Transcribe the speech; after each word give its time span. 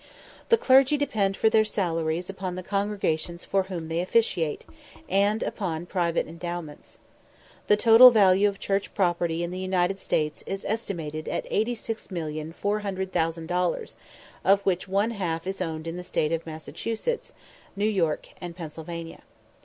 The 0.49 0.57
clergy 0.57 0.97
depend 0.97 1.37
for 1.37 1.47
their 1.47 1.63
salaries 1.63 2.27
upon 2.27 2.55
the 2.55 2.63
congregations 2.63 3.45
for 3.45 3.61
whom 3.69 3.87
they 3.87 3.99
officiate, 4.01 4.65
and 5.07 5.43
upon 5.43 5.85
private 5.85 6.25
endowments. 6.25 6.97
The 7.67 7.77
total 7.77 8.09
value 8.09 8.49
of 8.49 8.57
church 8.59 8.95
property 8.95 9.43
in 9.43 9.51
the 9.51 9.59
United 9.59 9.99
States 9.99 10.43
is 10.47 10.65
estimated 10.65 11.27
at 11.27 11.45
86,416,639 11.51 13.45
dollars, 13.45 13.95
of 14.43 14.61
which 14.65 14.87
one 14.87 15.11
half 15.11 15.45
is 15.45 15.61
owned 15.61 15.85
in 15.85 15.97
the 15.97 16.03
States 16.03 16.33
of 16.33 16.47
Massachusetts, 16.47 17.31
New 17.75 17.85
York, 17.85 18.29
and 18.41 18.55
Pennsylvania. 18.55 19.21